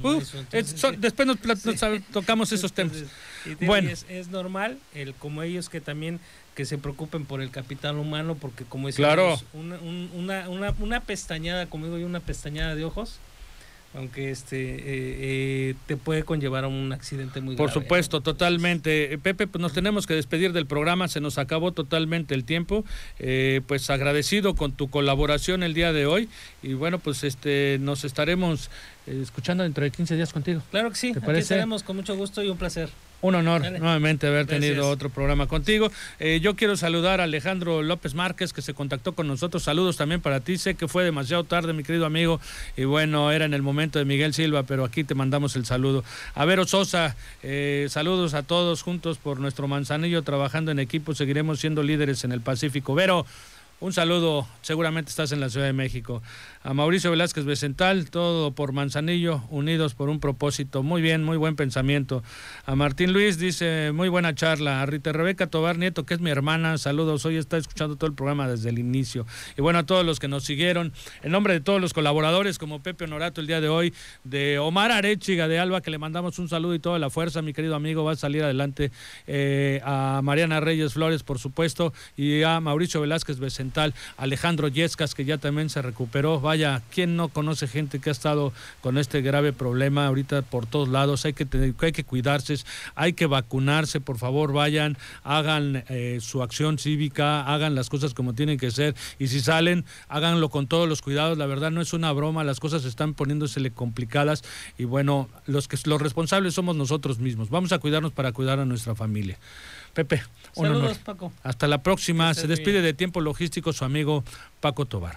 después 0.98 1.26
nos, 1.26 1.38
tocamos 2.12 2.52
esos 2.52 2.72
temas. 2.72 2.96
bueno. 3.60 3.90
Es, 4.08 4.28
normal, 4.28 4.78
el 4.94 5.14
como 5.14 5.42
ellos 5.42 5.68
que 5.68 5.80
también 5.80 6.20
que 6.54 6.64
se 6.64 6.78
preocupen 6.78 7.24
por 7.24 7.40
el 7.40 7.50
capital 7.50 7.96
humano, 7.96 8.34
porque 8.34 8.64
como 8.64 8.88
es 8.88 8.96
claro. 8.96 9.40
una, 9.52 9.78
una, 9.78 10.48
una, 10.48 10.74
una 10.78 11.00
pestañada, 11.00 11.66
como 11.66 11.86
digo 11.86 11.98
yo, 11.98 12.06
una 12.06 12.20
pestañada 12.20 12.74
de 12.74 12.84
ojos, 12.84 13.18
aunque 13.92 14.30
este 14.30 14.56
eh, 14.56 14.80
eh, 14.86 15.74
te 15.86 15.96
puede 15.96 16.22
conllevar 16.22 16.64
a 16.64 16.68
un 16.68 16.92
accidente 16.92 17.40
muy 17.40 17.56
Por 17.56 17.72
supuesto, 17.72 18.20
totalmente. 18.20 19.12
Eh, 19.12 19.18
Pepe, 19.18 19.48
pues 19.48 19.60
nos 19.60 19.72
tenemos 19.72 20.06
que 20.06 20.14
despedir 20.14 20.52
del 20.52 20.66
programa, 20.66 21.08
se 21.08 21.20
nos 21.20 21.38
acabó 21.38 21.72
totalmente 21.72 22.34
el 22.34 22.44
tiempo. 22.44 22.84
pues 23.66 23.90
agradecido 23.90 24.54
con 24.54 24.72
tu 24.72 24.88
colaboración 24.90 25.62
el 25.62 25.74
día 25.74 25.92
de 25.92 26.06
hoy 26.06 26.28
y 26.62 26.74
bueno, 26.74 26.98
pues 26.98 27.24
este 27.24 27.78
nos 27.80 28.04
estaremos 28.04 28.70
escuchando 29.10 29.64
dentro 29.64 29.84
de 29.84 29.90
15 29.90 30.16
días 30.16 30.32
contigo. 30.32 30.62
Claro 30.70 30.90
que 30.90 30.96
sí, 30.96 31.12
aquí 31.16 31.38
estaremos 31.38 31.82
con 31.82 31.96
mucho 31.96 32.16
gusto 32.16 32.42
y 32.42 32.48
un 32.48 32.56
placer. 32.56 32.90
Un 33.22 33.34
honor 33.34 33.70
nuevamente 33.72 34.26
haber 34.26 34.46
tenido 34.46 34.88
otro 34.88 35.10
programa 35.10 35.46
contigo. 35.46 35.92
Eh, 36.20 36.40
yo 36.40 36.56
quiero 36.56 36.78
saludar 36.78 37.20
a 37.20 37.24
Alejandro 37.24 37.82
López 37.82 38.14
Márquez 38.14 38.54
que 38.54 38.62
se 38.62 38.72
contactó 38.72 39.12
con 39.12 39.28
nosotros. 39.28 39.62
Saludos 39.62 39.98
también 39.98 40.22
para 40.22 40.40
ti. 40.40 40.56
Sé 40.56 40.74
que 40.74 40.88
fue 40.88 41.04
demasiado 41.04 41.44
tarde, 41.44 41.74
mi 41.74 41.82
querido 41.82 42.06
amigo. 42.06 42.40
Y 42.78 42.84
bueno, 42.84 43.30
era 43.30 43.44
en 43.44 43.52
el 43.52 43.60
momento 43.60 43.98
de 43.98 44.06
Miguel 44.06 44.32
Silva, 44.32 44.62
pero 44.62 44.86
aquí 44.86 45.04
te 45.04 45.14
mandamos 45.14 45.54
el 45.56 45.66
saludo. 45.66 46.02
A 46.34 46.46
Vero 46.46 46.66
Sosa, 46.66 47.14
eh, 47.42 47.88
saludos 47.90 48.32
a 48.32 48.42
todos 48.42 48.80
juntos 48.80 49.18
por 49.18 49.38
nuestro 49.38 49.68
manzanillo 49.68 50.22
trabajando 50.22 50.70
en 50.70 50.78
equipo. 50.78 51.14
Seguiremos 51.14 51.60
siendo 51.60 51.82
líderes 51.82 52.24
en 52.24 52.32
el 52.32 52.40
Pacífico. 52.40 52.94
Vero, 52.94 53.26
un 53.80 53.94
saludo, 53.94 54.46
seguramente 54.60 55.08
estás 55.08 55.32
en 55.32 55.40
la 55.40 55.48
Ciudad 55.48 55.64
de 55.64 55.72
México. 55.72 56.22
A 56.62 56.74
Mauricio 56.74 57.10
Velázquez 57.10 57.46
Becental, 57.46 58.10
todo 58.10 58.50
por 58.50 58.72
Manzanillo, 58.72 59.42
unidos 59.48 59.94
por 59.94 60.10
un 60.10 60.20
propósito. 60.20 60.82
Muy 60.82 61.00
bien, 61.00 61.24
muy 61.24 61.38
buen 61.38 61.56
pensamiento. 61.56 62.22
A 62.66 62.74
Martín 62.74 63.14
Luis 63.14 63.38
dice, 63.38 63.92
muy 63.94 64.10
buena 64.10 64.34
charla. 64.34 64.82
A 64.82 64.86
Rita 64.86 65.10
Rebeca 65.10 65.46
Tobar 65.46 65.78
Nieto, 65.78 66.04
que 66.04 66.12
es 66.12 66.20
mi 66.20 66.28
hermana, 66.28 66.76
saludos. 66.76 67.24
Hoy 67.24 67.36
está 67.36 67.56
escuchando 67.56 67.96
todo 67.96 68.08
el 68.08 68.14
programa 68.14 68.46
desde 68.46 68.68
el 68.68 68.78
inicio. 68.78 69.26
Y 69.56 69.62
bueno, 69.62 69.78
a 69.78 69.86
todos 69.86 70.04
los 70.04 70.20
que 70.20 70.28
nos 70.28 70.44
siguieron, 70.44 70.92
en 71.22 71.32
nombre 71.32 71.54
de 71.54 71.60
todos 71.60 71.80
los 71.80 71.94
colaboradores, 71.94 72.58
como 72.58 72.82
Pepe 72.82 73.04
Honorato 73.04 73.40
el 73.40 73.46
día 73.46 73.62
de 73.62 73.70
hoy, 73.70 73.94
de 74.24 74.58
Omar 74.58 74.92
Arechiga 74.92 75.48
de 75.48 75.58
Alba, 75.58 75.80
que 75.80 75.90
le 75.90 75.96
mandamos 75.96 76.38
un 76.38 76.50
saludo 76.50 76.74
y 76.74 76.78
toda 76.78 76.98
la 76.98 77.08
fuerza, 77.08 77.40
mi 77.40 77.54
querido 77.54 77.74
amigo, 77.74 78.04
va 78.04 78.12
a 78.12 78.16
salir 78.16 78.44
adelante. 78.44 78.92
Eh, 79.26 79.80
a 79.82 80.20
Mariana 80.22 80.60
Reyes 80.60 80.92
Flores, 80.92 81.22
por 81.22 81.38
supuesto, 81.38 81.94
y 82.18 82.42
a 82.42 82.60
Mauricio 82.60 83.00
Velázquez 83.00 83.38
Becental. 83.38 83.94
Alejandro 84.18 84.68
Yescas, 84.68 85.14
que 85.14 85.24
ya 85.24 85.38
también 85.38 85.70
se 85.70 85.80
recuperó. 85.80 86.49
Vaya, 86.50 86.82
¿quién 86.92 87.14
no 87.14 87.28
conoce 87.28 87.68
gente 87.68 88.00
que 88.00 88.08
ha 88.08 88.12
estado 88.12 88.52
con 88.80 88.98
este 88.98 89.20
grave 89.20 89.52
problema 89.52 90.08
ahorita 90.08 90.42
por 90.42 90.66
todos 90.66 90.88
lados? 90.88 91.24
Hay 91.24 91.32
que, 91.32 91.46
hay 91.80 91.92
que 91.92 92.02
cuidarse, 92.02 92.56
hay 92.96 93.12
que 93.12 93.26
vacunarse, 93.26 94.00
por 94.00 94.18
favor, 94.18 94.52
vayan, 94.52 94.98
hagan 95.22 95.84
eh, 95.88 96.18
su 96.20 96.42
acción 96.42 96.76
cívica, 96.76 97.42
hagan 97.42 97.76
las 97.76 97.88
cosas 97.88 98.14
como 98.14 98.34
tienen 98.34 98.58
que 98.58 98.72
ser 98.72 98.96
y 99.20 99.28
si 99.28 99.38
salen, 99.38 99.84
háganlo 100.08 100.48
con 100.48 100.66
todos 100.66 100.88
los 100.88 101.02
cuidados. 101.02 101.38
La 101.38 101.46
verdad 101.46 101.70
no 101.70 101.80
es 101.80 101.92
una 101.92 102.10
broma, 102.10 102.42
las 102.42 102.58
cosas 102.58 102.84
están 102.84 103.14
poniéndosele 103.14 103.70
complicadas 103.70 104.42
y 104.76 104.86
bueno, 104.86 105.28
los 105.46 105.68
que 105.68 105.78
los 105.84 106.02
responsables 106.02 106.54
somos 106.54 106.74
nosotros 106.74 107.20
mismos. 107.20 107.48
Vamos 107.48 107.70
a 107.70 107.78
cuidarnos 107.78 108.10
para 108.10 108.32
cuidar 108.32 108.58
a 108.58 108.64
nuestra 108.64 108.96
familia. 108.96 109.38
Pepe, 109.94 110.20
un 110.56 110.66
Saludos, 110.66 110.98
Paco. 110.98 111.32
Hasta 111.44 111.68
la 111.68 111.84
próxima. 111.84 112.34
Se 112.34 112.48
despide 112.48 112.82
de 112.82 112.92
Tiempo 112.92 113.20
Logístico 113.20 113.72
su 113.72 113.84
amigo 113.84 114.24
Paco 114.60 114.86
Tobar. 114.86 115.16